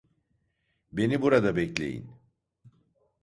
[0.91, 2.09] Beni burada bekleyin.